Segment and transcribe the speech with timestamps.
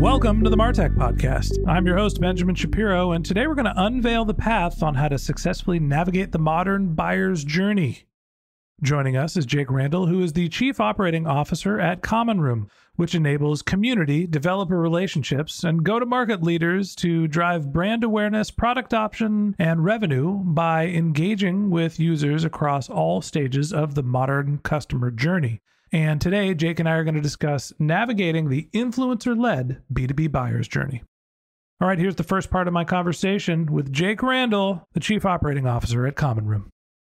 [0.00, 1.56] Welcome to the Martech Podcast.
[1.66, 5.08] I'm your host, Benjamin Shapiro, and today we're going to unveil the path on how
[5.08, 8.04] to successfully navigate the modern buyer's journey.
[8.82, 13.14] Joining us is Jake Randall, who is the Chief Operating Officer at Common Room, which
[13.14, 19.56] enables community, developer relationships, and go to market leaders to drive brand awareness, product option,
[19.58, 25.62] and revenue by engaging with users across all stages of the modern customer journey.
[25.96, 30.68] And today, Jake and I are going to discuss navigating the influencer led B2B buyer's
[30.68, 31.02] journey.
[31.80, 35.66] All right, here's the first part of my conversation with Jake Randall, the Chief Operating
[35.66, 36.68] Officer at Common Room.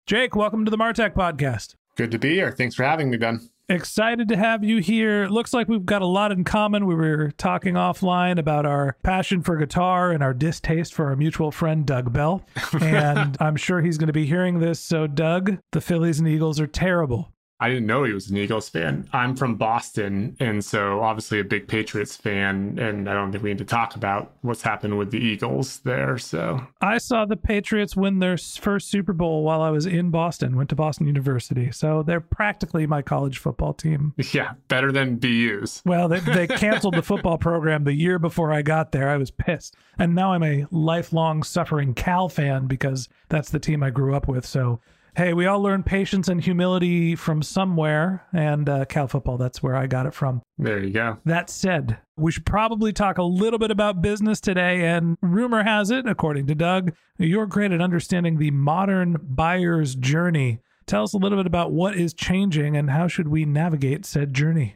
[0.05, 1.75] Jake, welcome to the Martech Podcast.
[1.97, 2.53] Good to be here.
[2.53, 3.49] Thanks for having me, Ben.
[3.67, 5.27] Excited to have you here.
[5.27, 6.85] Looks like we've got a lot in common.
[6.85, 11.51] We were talking offline about our passion for guitar and our distaste for our mutual
[11.51, 12.45] friend, Doug Bell.
[12.81, 14.79] And I'm sure he's going to be hearing this.
[14.79, 17.33] So, Doug, the Phillies and Eagles are terrible.
[17.61, 19.09] I didn't know he was an Eagles fan.
[19.11, 22.79] I'm from Boston, and so obviously a big Patriots fan.
[22.79, 26.17] And I don't think we need to talk about what's happened with the Eagles there.
[26.17, 30.55] So I saw the Patriots win their first Super Bowl while I was in Boston.
[30.55, 34.13] Went to Boston University, so they're practically my college football team.
[34.31, 35.81] Yeah, better than BU's.
[35.85, 39.09] Well, they they canceled the football program the year before I got there.
[39.09, 43.81] I was pissed, and now I'm a lifelong suffering Cal fan because that's the team
[43.81, 44.45] I grew up with.
[44.45, 44.79] So
[45.15, 49.75] hey, we all learn patience and humility from somewhere, and uh, Cal football, that's where
[49.75, 50.41] I got it from.
[50.57, 51.17] There you go.
[51.25, 54.85] That said, we should probably talk a little bit about business today.
[54.85, 60.59] And rumor has it, according to Doug, you're great at understanding the modern buyer's journey.
[60.85, 64.33] Tell us a little bit about what is changing and how should we navigate said
[64.33, 64.75] journey.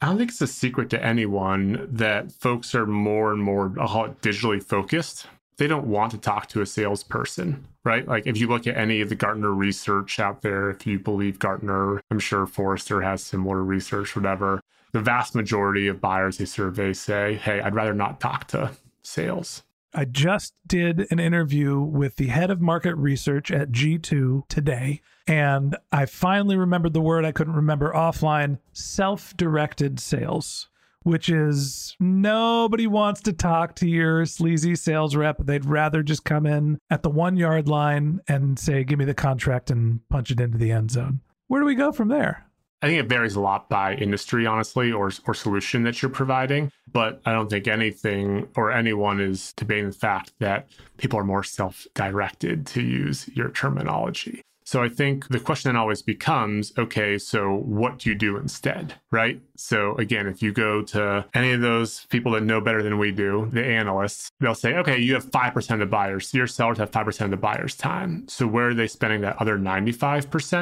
[0.00, 3.86] I don't think it's a secret to anyone that folks are more and more, I'll
[3.86, 8.06] call it digitally focused they don't want to talk to a salesperson, right?
[8.06, 11.38] Like if you look at any of the Gartner research out there, if you believe
[11.38, 14.60] Gartner, I'm sure Forrester has similar research, whatever.
[14.92, 19.62] The vast majority of buyers they survey say, hey, I'd rather not talk to sales.
[19.94, 25.76] I just did an interview with the head of market research at G2 today, and
[25.90, 30.68] I finally remembered the word I couldn't remember offline self directed sales
[31.04, 35.36] which is nobody wants to talk to your sleazy sales rep.
[35.38, 39.14] They'd rather just come in at the one yard line and say, give me the
[39.14, 41.20] contract and punch it into the end zone.
[41.48, 42.46] Where do we go from there?
[42.82, 46.72] I think it varies a lot by industry, honestly, or, or solution that you're providing.
[46.92, 51.44] But I don't think anything or anyone is debating the fact that people are more
[51.44, 54.42] self directed, to use your terminology.
[54.64, 58.94] So I think the question then always becomes okay, so what do you do instead?
[59.10, 59.40] Right.
[59.56, 63.12] So again, if you go to any of those people that know better than we
[63.12, 66.32] do, the analysts, they'll say, okay, you have 5% of the buyers.
[66.34, 68.26] Your sellers have 5% of the buyer's time.
[68.28, 70.52] So where are they spending that other 95%?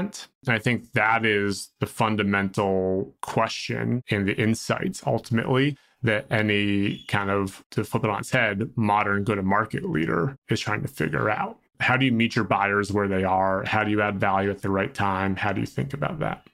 [0.46, 7.30] And I think that is the fundamental question and the insights ultimately that any kind
[7.30, 10.88] of, to flip it on its head, modern go to market leader is trying to
[10.88, 13.64] figure out how do you meet your buyers where they are?
[13.64, 15.36] How do you add value at the right time?
[15.36, 16.46] How do you think about that?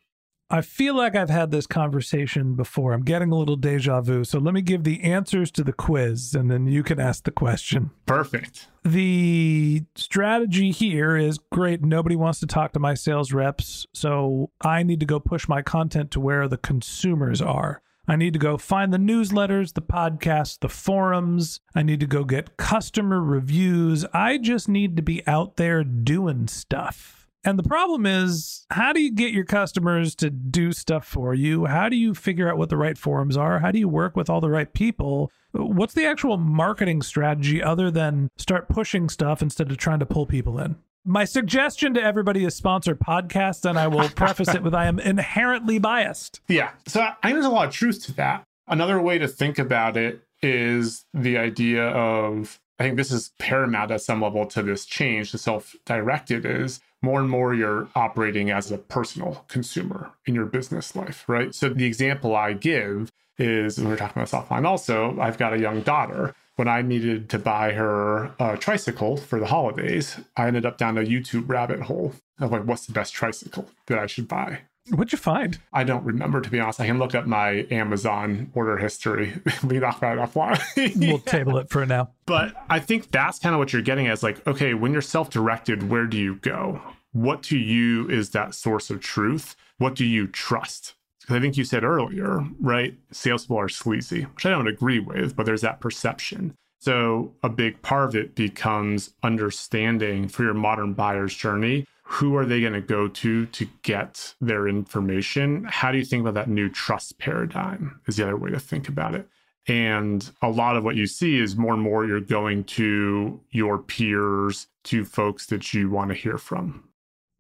[0.49, 2.93] I feel like I've had this conversation before.
[2.93, 4.23] I'm getting a little deja vu.
[4.23, 7.33] So let me give the answers to the quiz and then you can ask the
[7.33, 7.91] question.
[8.07, 8.69] Perfect.
[8.85, 11.83] The strategy here is great.
[11.83, 13.87] Nobody wants to talk to my sales reps.
[13.93, 17.83] So I need to go push my content to where the consumers are.
[18.09, 21.61] I need to go find the newsletters, the podcasts, the forums.
[21.75, 24.05] I need to go get customer reviews.
[24.13, 27.27] I just need to be out there doing stuff.
[27.43, 31.67] And the problem is, how do you get your customers to do stuff for you?
[31.67, 33.61] How do you figure out what the right forums are?
[33.61, 35.31] How do you work with all the right people?
[35.53, 40.27] What's the actual marketing strategy other than start pushing stuff instead of trying to pull
[40.27, 40.75] people in?
[41.07, 44.99] My suggestion to everybody is sponsor podcasts, and I will preface it with I am
[44.99, 46.41] inherently biased.
[46.49, 46.71] Yeah.
[46.87, 48.43] So I think there's a lot of truth to that.
[48.67, 53.91] Another way to think about it is the idea of I think this is paramount
[53.91, 58.51] at some level to this change, the self directed is more and more you're operating
[58.51, 61.55] as a personal consumer in your business life, right?
[61.55, 65.59] So the example I give is when we're talking about offline also, I've got a
[65.59, 66.35] young daughter.
[66.57, 70.97] When I needed to buy her a tricycle for the holidays, I ended up down
[70.97, 74.61] a YouTube rabbit hole of like, what's the best tricycle that I should buy?
[74.91, 75.59] What'd you find?
[75.73, 76.81] I don't remember, to be honest.
[76.81, 79.35] I can look up my Amazon order history.
[79.65, 80.97] we about it offline.
[80.97, 82.11] we'll table it for now.
[82.25, 85.29] But I think that's kind of what you're getting as like, okay, when you're self
[85.29, 86.81] directed, where do you go?
[87.13, 89.57] What to you is that source of truth?
[89.79, 90.95] What do you trust?
[91.27, 92.95] Because I think you said earlier, right?
[93.11, 96.55] Salespeople are sleazy, which I don't agree with, but there's that perception.
[96.79, 102.47] So a big part of it becomes understanding for your modern buyer's journey who are
[102.47, 105.65] they going to go to to get their information?
[105.65, 108.01] How do you think about that new trust paradigm?
[108.07, 109.29] Is the other way to think about it.
[109.67, 113.79] And a lot of what you see is more and more you're going to your
[113.79, 116.85] peers, to folks that you want to hear from.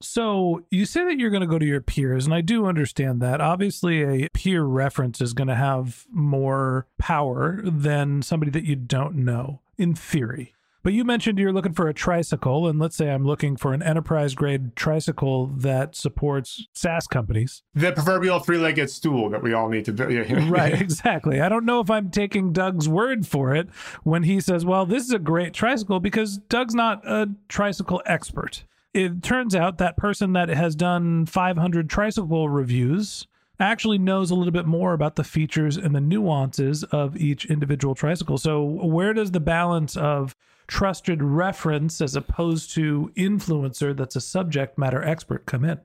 [0.01, 3.21] So you say that you're going to go to your peers, and I do understand
[3.23, 3.41] that.
[3.41, 9.17] Obviously, a peer reference is going to have more power than somebody that you don't
[9.17, 10.55] know, in theory.
[10.87, 13.83] But you mentioned you're looking for a tricycle, and let's say I'm looking for an
[13.83, 17.65] enterprise grade tricycle that supports SaaS companies.
[17.75, 20.13] The proverbial three legged stool that we all need to build.
[20.49, 21.41] right, exactly.
[21.41, 23.69] I don't know if I'm taking Doug's word for it
[24.05, 28.63] when he says, well, this is a great tricycle because Doug's not a tricycle expert.
[28.97, 33.27] It turns out that person that has done 500 tricycle reviews
[33.61, 37.95] actually knows a little bit more about the features and the nuances of each individual
[37.95, 38.39] tricycle.
[38.39, 40.35] So, where does the balance of
[40.67, 45.79] trusted reference as opposed to influencer that's a subject matter expert come in?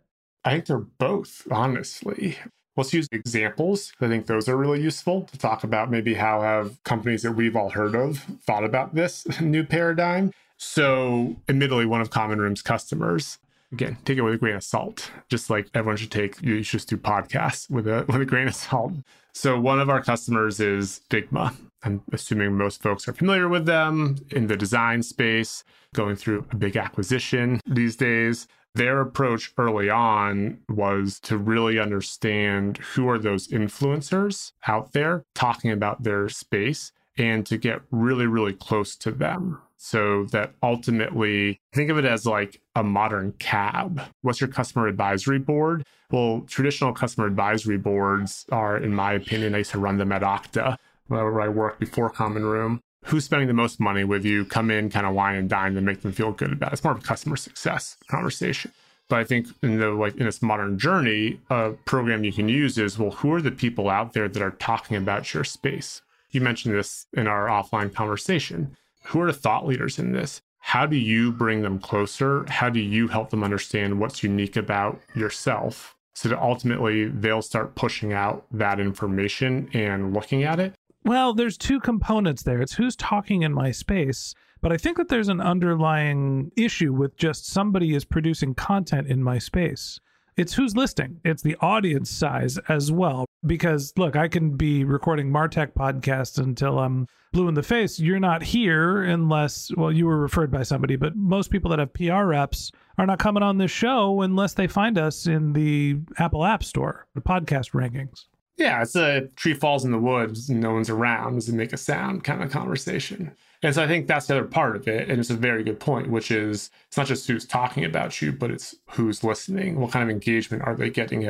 [0.46, 2.38] I think they're both, honestly.
[2.78, 3.92] Let's use examples.
[4.00, 7.58] I think those are really useful to talk about maybe how have companies that we've
[7.58, 10.32] all heard of thought about this new paradigm.
[10.64, 13.40] So, admittedly, one of Common Room's customers,
[13.72, 16.82] again, take it with a grain of salt, just like everyone should take, you should
[16.82, 18.94] just do podcasts with a, with a grain of salt.
[19.34, 21.56] So, one of our customers is Figma.
[21.82, 25.64] I'm assuming most folks are familiar with them in the design space,
[25.96, 28.48] going through a big acquisition these days.
[28.76, 35.72] Their approach early on was to really understand who are those influencers out there talking
[35.72, 36.92] about their space
[37.22, 42.26] and to get really, really close to them so that ultimately think of it as
[42.26, 44.02] like a modern cab.
[44.22, 45.86] What's your customer advisory board?
[46.12, 50.22] Well, traditional customer advisory boards are, in my opinion, I used to run them at
[50.22, 50.78] Okta
[51.08, 52.80] where I worked before Common Room.
[53.06, 54.46] Who's spending the most money with you?
[54.46, 56.74] Come in, kind of wine and dine and make them feel good about it.
[56.74, 58.72] It's more of a customer success conversation.
[59.10, 62.78] But I think in the like in this modern journey, a program you can use
[62.78, 66.02] is well, who are the people out there that are talking about your space?
[66.32, 68.76] You mentioned this in our offline conversation.
[69.06, 70.42] Who are the thought leaders in this?
[70.60, 72.46] How do you bring them closer?
[72.48, 77.76] How do you help them understand what's unique about yourself so that ultimately they'll start
[77.76, 82.62] pushing out that information and looking at it well, there's two components there.
[82.62, 87.18] It's who's talking in my space, but I think that there's an underlying issue with
[87.18, 90.00] just somebody is producing content in my space.
[90.38, 91.20] It's who's listening.
[91.24, 93.26] It's the audience size as well.
[93.46, 98.00] Because look, I can be recording Martech podcasts until I'm blue in the face.
[98.00, 101.94] You're not here unless, well, you were referred by somebody, but most people that have
[101.94, 106.46] PR reps are not coming on this show unless they find us in the Apple
[106.46, 108.26] App Store, the podcast rankings.
[108.58, 111.36] Yeah, it's a tree falls in the woods and no one's around.
[111.36, 113.36] Does it make a sound kind of conversation?
[113.64, 115.10] And so I think that's the other part of it.
[115.10, 118.32] And it's a very good point, which is it's not just who's talking about you,
[118.32, 119.80] but it's who's listening.
[119.80, 121.30] What kind of engagement are they getting,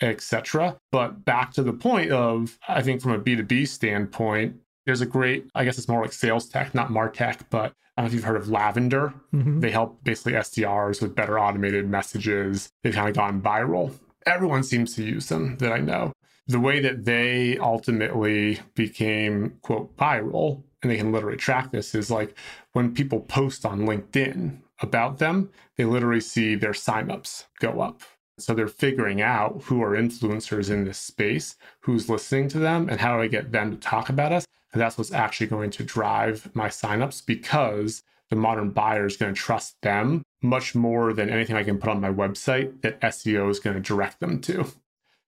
[0.00, 0.76] etc.
[0.90, 4.56] But back to the point of, I think from a B2B standpoint,
[4.86, 8.04] there's a great, I guess it's more like sales tech, not Martech, but I don't
[8.04, 9.12] know if you've heard of Lavender.
[9.34, 9.60] Mm-hmm.
[9.60, 12.70] They help basically SDRs with better automated messages.
[12.82, 13.92] They've kind of gone viral.
[14.26, 16.12] Everyone seems to use them that I know
[16.48, 22.10] the way that they ultimately became quote viral and they can literally track this is
[22.10, 22.36] like
[22.72, 28.02] when people post on linkedin about them they literally see their signups go up
[28.38, 33.00] So they're figuring out who are influencers in this space, who's listening to them, and
[33.00, 34.46] how do I get them to talk about us.
[34.72, 39.34] And that's what's actually going to drive my signups because the modern buyer is going
[39.34, 43.50] to trust them much more than anything I can put on my website that SEO
[43.50, 44.66] is going to direct them to.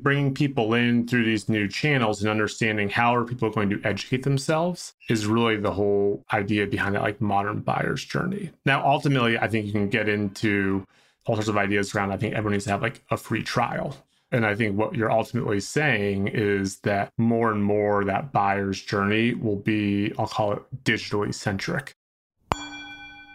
[0.03, 4.23] Bringing people in through these new channels and understanding how are people going to educate
[4.23, 8.51] themselves is really the whole idea behind that like modern buyer's journey.
[8.65, 10.87] Now, ultimately, I think you can get into
[11.27, 12.13] all sorts of ideas around.
[12.13, 13.95] I think everyone needs to have like a free trial.
[14.33, 19.35] And I think what you're ultimately saying is that more and more that buyer's journey
[19.35, 21.95] will be, I'll call it digitally centric.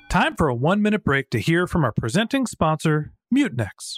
[0.10, 3.98] Time for a one minute break to hear from our presenting sponsor, Mutinex.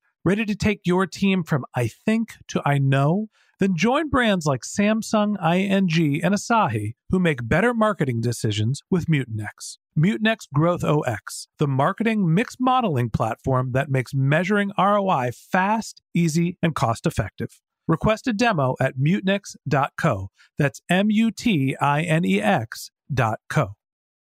[0.23, 3.29] Ready to take your team from I think to I know?
[3.59, 9.77] Then join brands like Samsung, ING, and Asahi who make better marketing decisions with Mutinex.
[9.97, 16.75] Mutinex Growth OS, the marketing mix modeling platform that makes measuring ROI fast, easy, and
[16.75, 17.59] cost effective.
[17.87, 20.29] Request a demo at mutinex.co.
[20.59, 23.75] That's M U T I N E X.co.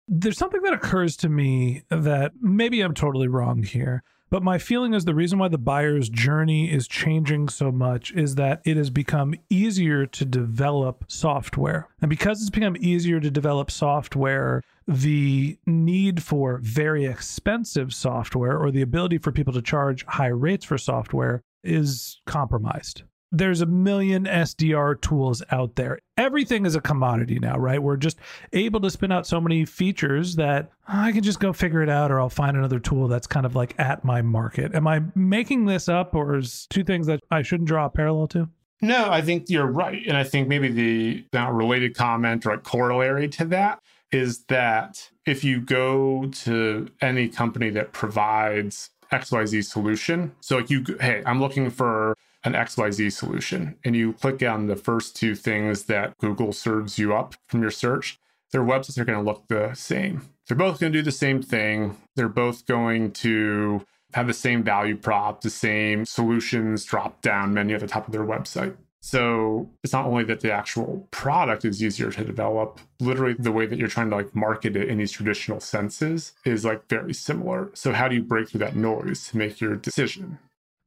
[0.08, 4.03] There's something that occurs to me that maybe I'm totally wrong here.
[4.30, 8.36] But my feeling is the reason why the buyer's journey is changing so much is
[8.36, 11.88] that it has become easier to develop software.
[12.02, 18.72] And because it's become easier to develop software, the need for very expensive software or
[18.72, 24.26] the ability for people to charge high rates for software is compromised there's a million
[24.26, 26.00] SDR tools out there.
[26.18, 27.82] Everything is a commodity now, right?
[27.82, 28.18] We're just
[28.54, 32.12] able to spin out so many features that I can just go figure it out
[32.12, 34.74] or I'll find another tool that's kind of like at my market.
[34.74, 38.28] Am I making this up or is two things that I shouldn't draw a parallel
[38.30, 38.50] to?
[38.82, 40.02] No, I think you're right.
[40.08, 43.80] And I think maybe the related comment or like corollary to that
[44.12, 50.84] is that if you go to any company that provides XYZ solution, so like you,
[51.00, 55.84] hey, I'm looking for an XYZ solution and you click on the first two things
[55.86, 58.19] that Google serves you up from your search,
[58.51, 60.22] their websites are going to look the same.
[60.48, 61.98] They're both going to do the same thing.
[62.15, 67.75] They're both going to have the same value prop, the same solutions drop down menu
[67.75, 68.75] at the top of their website.
[69.01, 73.65] So it's not only that the actual product is easier to develop, literally the way
[73.65, 77.69] that you're trying to like market it in these traditional senses is like very similar.
[77.75, 80.39] So how do you break through that noise to make your decision?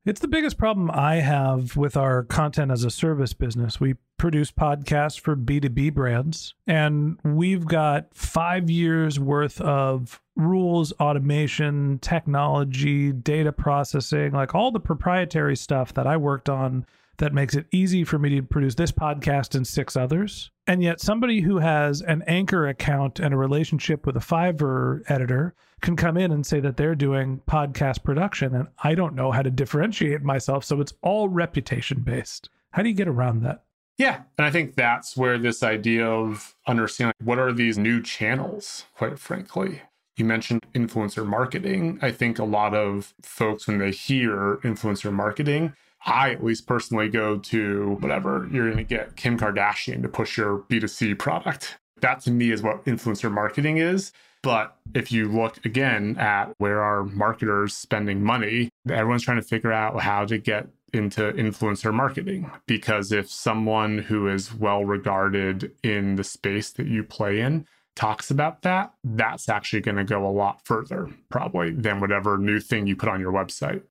[0.04, 3.78] It's the biggest problem I have with our content as a service business.
[3.78, 12.00] We produce podcasts for B2B brands, and we've got five years worth of rules, automation,
[12.00, 16.84] technology, data processing, like all the proprietary stuff that I worked on
[17.22, 20.50] that makes it easy for me to produce this podcast and six others.
[20.66, 25.54] And yet, somebody who has an Anchor account and a relationship with a Fiverr editor
[25.82, 28.56] can come in and say that they're doing podcast production.
[28.56, 30.64] And I don't know how to differentiate myself.
[30.64, 32.50] So it's all reputation based.
[32.72, 33.62] How do you get around that?
[33.98, 34.22] Yeah.
[34.36, 39.20] And I think that's where this idea of understanding what are these new channels, quite
[39.20, 39.82] frankly.
[40.16, 42.00] You mentioned influencer marketing.
[42.02, 47.08] I think a lot of folks, when they hear influencer marketing, I at least personally
[47.08, 51.78] go to whatever you're going to get Kim Kardashian to push your B2C product.
[52.00, 54.12] That to me is what influencer marketing is.
[54.42, 59.72] But if you look again at where are marketers spending money, everyone's trying to figure
[59.72, 62.50] out how to get into influencer marketing.
[62.66, 68.30] Because if someone who is well regarded in the space that you play in talks
[68.30, 72.86] about that, that's actually going to go a lot further, probably, than whatever new thing
[72.86, 73.82] you put on your website.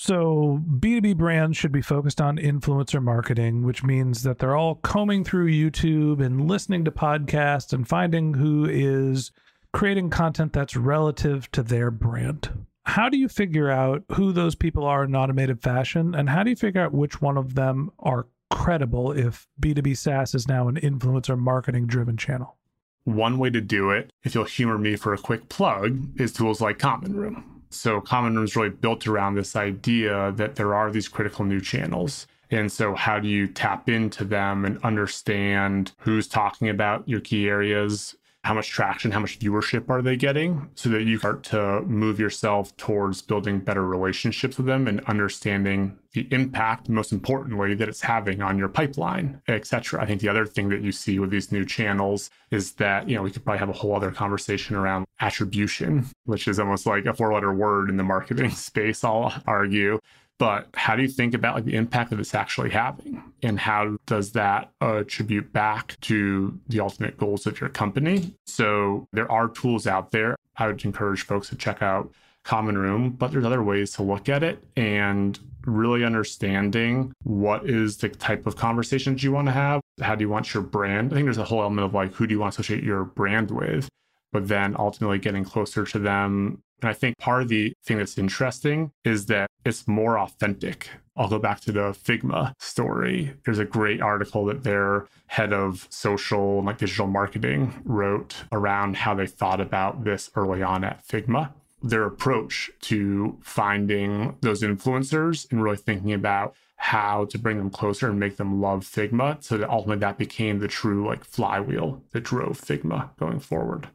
[0.00, 5.24] So, B2B brands should be focused on influencer marketing, which means that they're all combing
[5.24, 9.32] through YouTube and listening to podcasts and finding who is
[9.72, 12.64] creating content that's relative to their brand.
[12.84, 16.14] How do you figure out who those people are in automated fashion?
[16.14, 20.32] And how do you figure out which one of them are credible if B2B SaaS
[20.32, 22.56] is now an influencer marketing driven channel?
[23.02, 26.60] One way to do it, if you'll humor me for a quick plug, is tools
[26.60, 27.57] like Common Room.
[27.70, 31.60] So, Common Room is really built around this idea that there are these critical new
[31.60, 32.26] channels.
[32.50, 37.48] And so, how do you tap into them and understand who's talking about your key
[37.48, 38.16] areas?
[38.44, 42.20] How much traction, how much viewership are they getting so that you start to move
[42.20, 48.00] yourself towards building better relationships with them and understanding the impact, most importantly, that it's
[48.00, 50.00] having on your pipeline, et cetera.
[50.00, 53.16] I think the other thing that you see with these new channels is that, you
[53.16, 57.06] know, we could probably have a whole other conversation around attribution, which is almost like
[57.06, 60.00] a four letter word in the marketing space, I'll argue
[60.38, 63.22] but how do you think about like the impact that it's actually having?
[63.42, 68.34] And how does that attribute back to the ultimate goals of your company?
[68.46, 70.36] So there are tools out there.
[70.56, 72.10] I would encourage folks to check out
[72.44, 77.98] common room but there's other ways to look at it and really understanding what is
[77.98, 79.82] the type of conversations you want to have.
[80.00, 81.12] How do you want your brand?
[81.12, 83.04] I think there's a whole element of like who do you want to associate your
[83.04, 83.88] brand with
[84.32, 88.18] but then ultimately getting closer to them and I think part of the thing that's
[88.18, 90.88] interesting is that it's more authentic.
[91.16, 93.34] I'll go back to the Figma story.
[93.44, 98.96] There's a great article that their head of social and like digital marketing wrote around
[98.96, 101.50] how they thought about this early on at Figma.
[101.82, 108.08] Their approach to finding those influencers and really thinking about how to bring them closer
[108.08, 112.22] and make them love Figma so that ultimately that became the true like flywheel that
[112.22, 113.88] drove Figma going forward.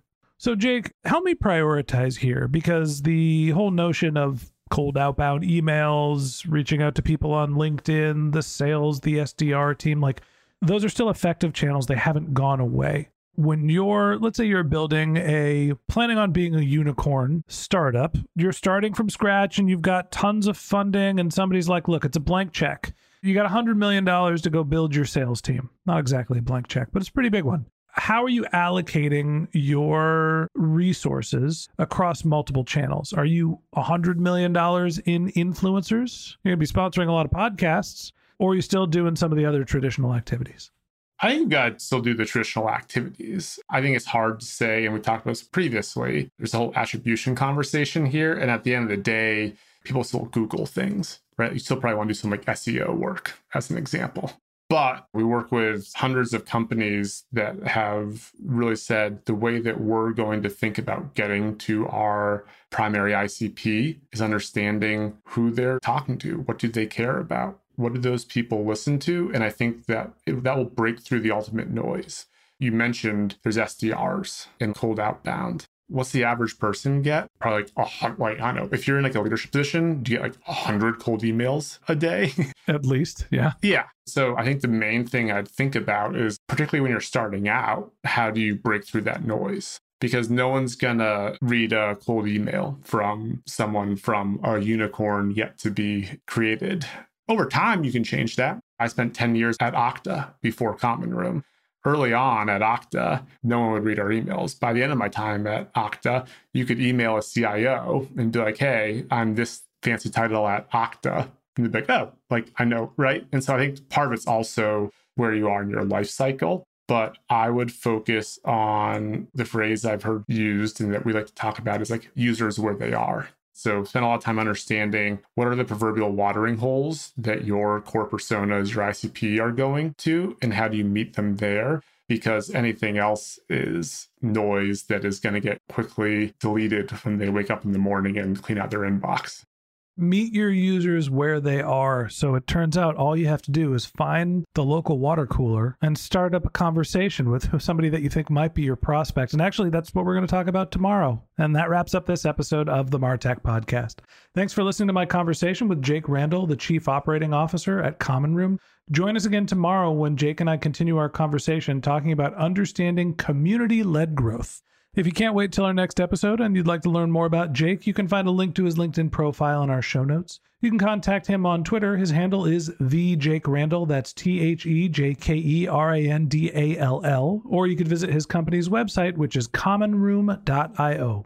[0.44, 6.82] So, Jake, help me prioritize here because the whole notion of cold outbound emails, reaching
[6.82, 10.20] out to people on LinkedIn, the sales, the SDR team, like
[10.62, 11.88] those are still effective channels.
[11.88, 13.08] They haven't gone away.
[13.36, 18.94] When you're, let's say you're building a, planning on being a unicorn startup, you're starting
[18.94, 22.52] from scratch and you've got tons of funding, and somebody's like, look, it's a blank
[22.52, 22.94] check.
[23.22, 25.70] You got $100 million to go build your sales team.
[25.86, 29.48] Not exactly a blank check, but it's a pretty big one how are you allocating
[29.52, 33.14] your resources across multiple channels?
[33.14, 36.36] Are you $100 million in influencers?
[36.44, 39.32] You're going to be sponsoring a lot of podcasts, or are you still doing some
[39.32, 40.72] of the other traditional activities?
[41.20, 43.60] I think you got to still do the traditional activities.
[43.70, 46.30] I think it's hard to say, and we talked about this previously.
[46.38, 48.34] There's a whole attribution conversation here.
[48.34, 49.54] And at the end of the day,
[49.84, 51.54] people still Google things, right?
[51.54, 54.34] You still probably want to do some like SEO work, as an example.
[54.70, 60.12] But we work with hundreds of companies that have really said the way that we're
[60.12, 66.40] going to think about getting to our primary ICP is understanding who they're talking to.
[66.40, 67.60] What do they care about?
[67.76, 69.32] What do those people listen to?
[69.34, 72.26] And I think that it, that will break through the ultimate noise.
[72.60, 77.28] You mentioned there's SDRs and cold outbound what's the average person get?
[77.40, 80.02] Probably like a hundred, like, I don't know, if you're in like a leadership position,
[80.02, 82.34] do you get like a hundred cold emails a day?
[82.68, 83.54] At least, yeah.
[83.62, 83.86] Yeah.
[84.08, 87.92] So I think the main thing I'd think about is particularly when you're starting out,
[88.04, 89.80] how do you break through that noise?
[90.02, 95.72] Because no one's gonna read a cold email from someone from a unicorn yet to
[95.72, 96.86] be created.
[97.30, 98.60] Over time, you can change that.
[98.80, 101.44] I spent 10 years at Okta before Common Room
[101.86, 104.60] early on at Okta, no one would read our emails.
[104.60, 108.40] By the end of my time at Okta, you could email a CIO and be
[108.40, 111.30] like, hey, I'm this fancy title at Okta.
[111.56, 113.26] And they'd be like, oh, like I know, right?
[113.32, 116.64] And so I think part of it's also where you are in your life cycle.
[116.88, 121.34] But I would focus on the phrase I've heard used and that we like to
[121.34, 123.30] talk about is like users where they are.
[123.54, 127.82] So spend a lot of time understanding what are the proverbial watering holes that your
[127.82, 131.82] core personas, your ICP are going to, and how do you meet them there?
[132.10, 137.50] Because anything else is noise that is going to get quickly deleted when they wake
[137.50, 139.46] up in the morning and clean out their inbox
[139.96, 142.10] meet your users where they are.
[142.10, 145.78] So it turns out all you have to do is find the local water cooler
[145.82, 149.34] and start up a conversation with somebody that you think might be your prospect.
[149.34, 151.22] And actually, that's what we're going to talk about tomorrow.
[151.38, 153.98] And that wraps up this episode of the Martech Podcast.
[154.34, 158.36] Thanks for listening to my conversation with Jake Randall, the Chief Operating Officer at Common
[158.36, 158.60] Room.
[158.92, 163.84] Join us again tomorrow when Jake and I continue our conversation talking about understanding community
[163.84, 164.62] led growth.
[164.96, 167.52] If you can't wait till our next episode and you'd like to learn more about
[167.52, 170.40] Jake, you can find a link to his LinkedIn profile in our show notes.
[170.62, 171.98] You can contact him on Twitter.
[171.98, 173.88] His handle is the Jake Randall.
[173.88, 177.42] That's T H E J K E R A N D A L L.
[177.46, 181.26] Or you could visit his company's website, which is commonroom.io.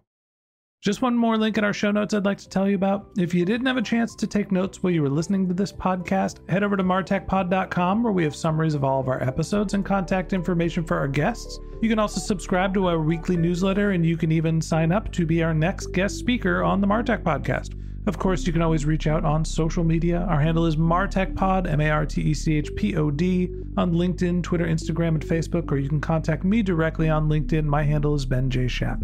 [0.81, 3.09] Just one more link in our show notes I'd like to tell you about.
[3.17, 5.73] If you didn't have a chance to take notes while you were listening to this
[5.73, 9.83] podcast, head over to martechpod.com where we have summaries of all of our episodes and
[9.83, 11.59] contact information for our guests.
[11.81, 15.25] You can also subscribe to our weekly newsletter and you can even sign up to
[15.25, 17.73] be our next guest speaker on the Martech podcast.
[18.05, 20.19] Of course, you can always reach out on social media.
[20.29, 23.91] Our handle is MartechPod, M A R T E C H P O D, on
[23.91, 27.65] LinkedIn, Twitter, Instagram, and Facebook, or you can contact me directly on LinkedIn.
[27.65, 28.69] My handle is Ben J.
[28.69, 29.03] Shap,